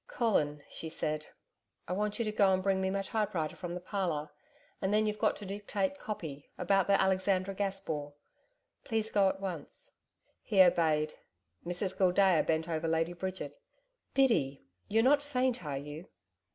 [0.07, 1.27] 'Colin,' she said,
[1.87, 4.31] 'I want you to go and bring me my typewriter from the parlour.
[4.81, 8.15] And then you've got to dictate "copy," about the Alexandra City Gas Bore.
[8.83, 9.91] Please go at once.'
[10.41, 11.13] He obeyed.
[11.63, 13.61] Mrs Gildea bent over Lady Bridget.
[14.15, 14.63] 'Biddy!...
[14.87, 16.07] You're not faint, are you?'